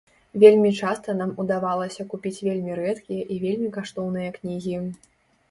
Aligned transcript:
Вельмі 0.43 0.69
часта 0.77 1.13
нам 1.19 1.33
удавалася 1.43 2.07
купіць 2.15 2.43
вельмі 2.47 2.79
рэдкія 2.81 3.23
і 3.37 3.39
вельмі 3.45 3.69
каштоўныя 3.79 4.35
кнігі. 4.41 4.75